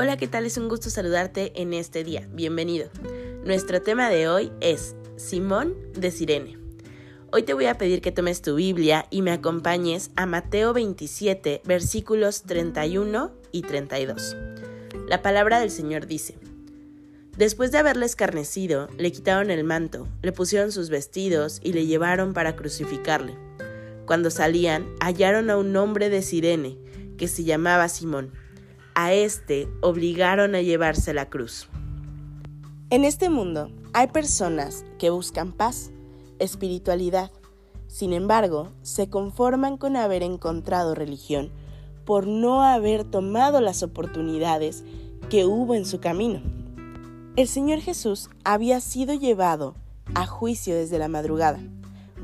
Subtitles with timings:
[0.00, 0.46] Hola, ¿qué tal?
[0.46, 2.28] Es un gusto saludarte en este día.
[2.30, 2.88] Bienvenido.
[3.42, 6.56] Nuestro tema de hoy es Simón de Sirene.
[7.32, 11.62] Hoy te voy a pedir que tomes tu Biblia y me acompañes a Mateo 27,
[11.64, 14.36] versículos 31 y 32.
[15.08, 16.36] La palabra del Señor dice,
[17.36, 22.34] Después de haberle escarnecido, le quitaron el manto, le pusieron sus vestidos y le llevaron
[22.34, 23.36] para crucificarle.
[24.06, 26.78] Cuando salían, hallaron a un hombre de Sirene,
[27.16, 28.30] que se llamaba Simón
[28.98, 31.68] a este obligaron a llevarse la cruz.
[32.90, 35.92] En este mundo hay personas que buscan paz,
[36.40, 37.30] espiritualidad.
[37.86, 41.52] Sin embargo, se conforman con haber encontrado religión
[42.04, 44.82] por no haber tomado las oportunidades
[45.30, 46.42] que hubo en su camino.
[47.36, 49.76] El Señor Jesús había sido llevado
[50.16, 51.60] a juicio desde la madrugada.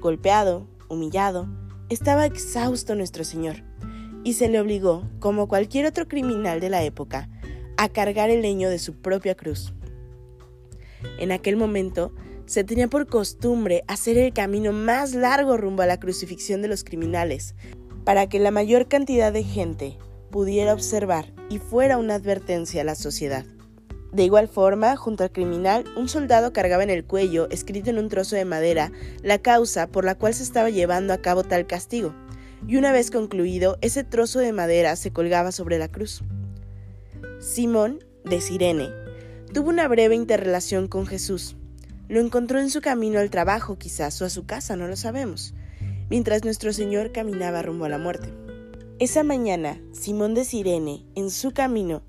[0.00, 1.46] Golpeado, humillado,
[1.88, 3.62] estaba exhausto nuestro Señor
[4.24, 7.28] y se le obligó, como cualquier otro criminal de la época,
[7.76, 9.74] a cargar el leño de su propia cruz.
[11.18, 12.12] En aquel momento,
[12.46, 16.82] se tenía por costumbre hacer el camino más largo rumbo a la crucifixión de los
[16.82, 17.54] criminales,
[18.04, 19.98] para que la mayor cantidad de gente
[20.30, 23.44] pudiera observar y fuera una advertencia a la sociedad.
[24.12, 28.08] De igual forma, junto al criminal, un soldado cargaba en el cuello, escrito en un
[28.08, 32.14] trozo de madera, la causa por la cual se estaba llevando a cabo tal castigo
[32.66, 36.22] y una vez concluido, ese trozo de madera se colgaba sobre la cruz.
[37.40, 38.88] Simón, de Sirene,
[39.52, 41.56] tuvo una breve interrelación con Jesús.
[42.08, 45.54] Lo encontró en su camino al trabajo quizás o a su casa, no lo sabemos,
[46.08, 48.28] mientras nuestro Señor caminaba rumbo a la muerte.
[48.98, 52.02] Esa mañana, Simón de Sirene, en su camino,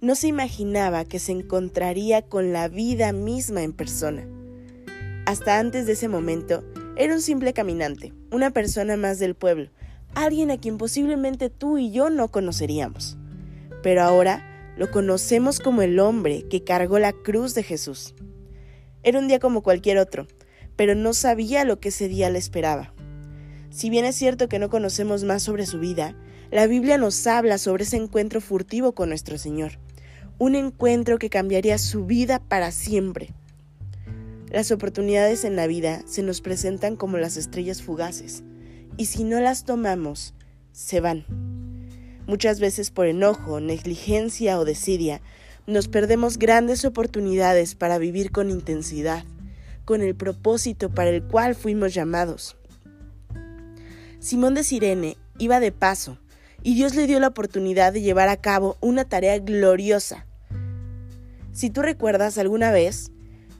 [0.00, 4.26] no se imaginaba que se encontraría con la vida misma en persona.
[5.24, 6.64] Hasta antes de ese momento,
[6.96, 9.70] era un simple caminante, una persona más del pueblo,
[10.14, 13.16] alguien a quien posiblemente tú y yo no conoceríamos.
[13.82, 18.14] Pero ahora lo conocemos como el hombre que cargó la cruz de Jesús.
[19.02, 20.26] Era un día como cualquier otro,
[20.76, 22.94] pero no sabía lo que ese día le esperaba.
[23.70, 26.14] Si bien es cierto que no conocemos más sobre su vida,
[26.50, 29.78] la Biblia nos habla sobre ese encuentro furtivo con nuestro Señor,
[30.38, 33.32] un encuentro que cambiaría su vida para siempre.
[34.50, 38.44] Las oportunidades en la vida se nos presentan como las estrellas fugaces,
[38.96, 40.34] y si no las tomamos,
[40.72, 41.24] se van.
[42.26, 45.20] Muchas veces por enojo, negligencia o desidia,
[45.66, 49.24] nos perdemos grandes oportunidades para vivir con intensidad,
[49.84, 52.56] con el propósito para el cual fuimos llamados.
[54.18, 56.18] Simón de Sirene iba de paso
[56.62, 60.26] y Dios le dio la oportunidad de llevar a cabo una tarea gloriosa.
[61.52, 63.10] Si tú recuerdas alguna vez,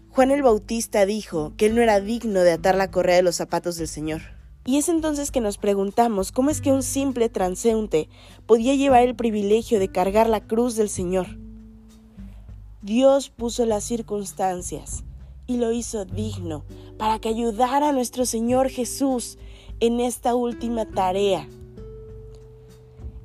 [0.08, 3.36] Juan el Bautista dijo que él no era digno de atar la correa de los
[3.36, 4.22] zapatos del Señor.
[4.64, 8.08] Y es entonces que nos preguntamos cómo es que un simple transeúnte
[8.46, 11.26] podía llevar el privilegio de cargar la cruz del Señor.
[12.80, 15.04] Dios puso las circunstancias
[15.46, 16.64] y lo hizo digno
[16.96, 19.38] para que ayudara a nuestro Señor Jesús
[19.80, 21.48] en esta última tarea.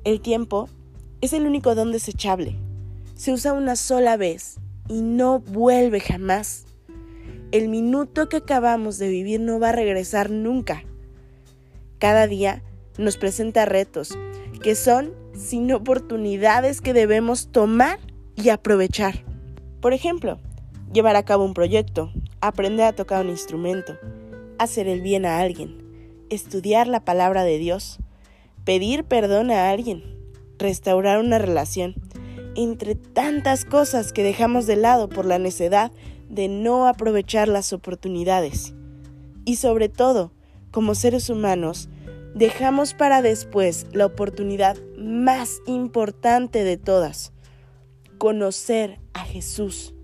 [0.04, 0.68] El tiempo
[1.20, 2.56] es el único don desechable.
[3.14, 6.64] Se usa una sola vez y no vuelve jamás.
[7.50, 10.84] El minuto que acabamos de vivir no va a regresar nunca.
[11.98, 12.62] Cada día
[12.96, 14.16] nos presenta retos
[14.62, 17.98] que son sin oportunidades que debemos tomar
[18.36, 19.24] y aprovechar.
[19.80, 20.38] Por ejemplo,
[20.92, 23.96] llevar a cabo un proyecto, aprender a tocar un instrumento,
[24.58, 25.78] hacer el bien a alguien,
[26.30, 27.98] estudiar la palabra de Dios,
[28.64, 30.02] pedir perdón a alguien,
[30.58, 31.94] restaurar una relación,
[32.54, 35.92] entre tantas cosas que dejamos de lado por la necedad
[36.28, 38.74] de no aprovechar las oportunidades.
[39.44, 40.32] Y sobre todo,
[40.70, 41.88] como seres humanos,
[42.34, 47.32] dejamos para después la oportunidad más importante de todas,
[48.18, 49.94] conocer a Jesús.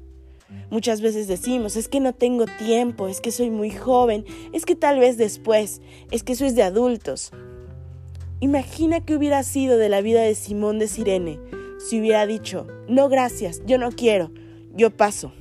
[0.70, 4.76] Muchas veces decimos, es que no tengo tiempo, es que soy muy joven, es que
[4.76, 5.80] tal vez después,
[6.10, 7.32] es que eso es de adultos.
[8.40, 11.38] Imagina que hubiera sido de la vida de Simón de Sirene
[11.84, 14.30] si hubiera dicho, no gracias, yo no quiero,
[14.74, 15.32] yo paso.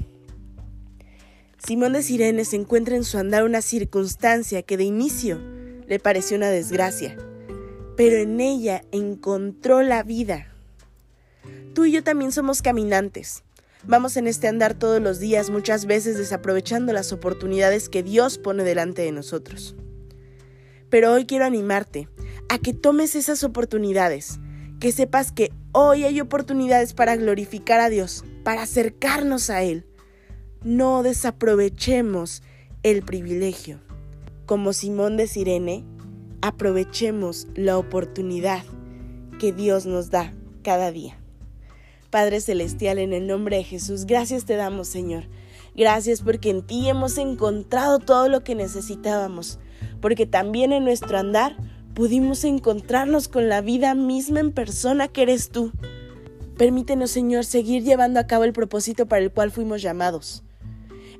[1.65, 5.39] Simón de Sirene se encuentra en su andar una circunstancia que de inicio
[5.87, 7.15] le pareció una desgracia,
[7.95, 10.53] pero en ella encontró la vida.
[11.73, 13.43] Tú y yo también somos caminantes.
[13.85, 18.65] Vamos en este andar todos los días, muchas veces desaprovechando las oportunidades que Dios pone
[18.65, 19.73] delante de nosotros.
[20.89, 22.09] Pero hoy quiero animarte
[22.49, 24.37] a que tomes esas oportunidades,
[24.81, 29.85] que sepas que hoy hay oportunidades para glorificar a Dios, para acercarnos a Él.
[30.63, 32.41] No desaprovechemos
[32.83, 33.81] el privilegio.
[34.45, 35.83] Como Simón de Sirene,
[36.41, 38.63] aprovechemos la oportunidad
[39.41, 40.33] que Dios nos da
[40.63, 41.17] cada día.
[42.09, 45.25] Padre Celestial, en el nombre de Jesús, gracias te damos, Señor.
[45.75, 49.59] Gracias porque en ti hemos encontrado todo lo que necesitábamos,
[49.99, 51.57] porque también en nuestro andar
[51.93, 55.73] pudimos encontrarnos con la vida misma en persona que eres tú.
[56.57, 60.42] Permítenos, Señor, seguir llevando a cabo el propósito para el cual fuimos llamados.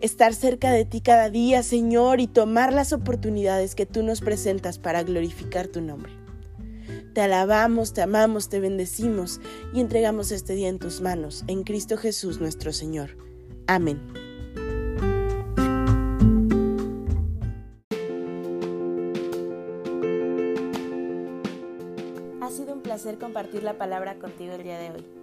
[0.04, 4.78] Estar cerca de ti cada día, Señor, y tomar las oportunidades que tú nos presentas
[4.78, 6.12] para glorificar tu nombre.
[7.14, 9.40] Te alabamos, te amamos, te bendecimos
[9.74, 13.12] y entregamos este día en tus manos, en Cristo Jesús nuestro Señor.
[13.66, 14.02] Amén.
[22.42, 25.23] Ha sido un placer compartir la palabra contigo el día de hoy.